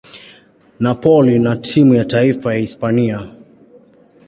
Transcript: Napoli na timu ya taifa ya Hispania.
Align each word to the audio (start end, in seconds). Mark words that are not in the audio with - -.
Napoli 0.79 1.39
na 1.39 1.55
timu 1.57 1.95
ya 1.95 2.05
taifa 2.05 2.53
ya 2.53 2.59
Hispania. 2.59 3.27